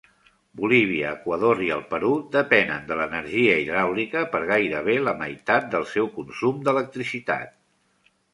Bolívia, 0.59 1.09
Ecuador 1.17 1.59
i 1.65 1.67
el 1.75 1.83
Perú 1.91 2.09
depenen 2.35 2.87
de 2.87 2.97
l'energia 3.01 3.59
hidràulica 3.65 4.25
per 4.33 4.41
gairebé 4.53 4.97
la 5.09 5.15
meitat 5.21 5.69
del 5.77 5.87
seu 5.93 6.11
consum 6.17 6.67
d'electricitat. 6.67 7.57